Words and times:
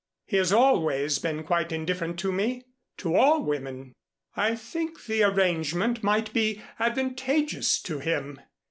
He 0.25 0.37
has 0.37 0.51
always 0.51 1.19
been 1.19 1.43
quite 1.43 1.71
indifferent 1.71 2.17
to 2.21 2.31
me 2.31 2.63
to 2.97 3.15
all 3.15 3.43
women. 3.43 3.93
I 4.35 4.55
think 4.55 5.05
the 5.05 5.21
arrangement 5.21 6.01
might 6.01 6.33
be 6.33 6.63
advantageous 6.79 7.79
to 7.83 7.99
him. 7.99 8.41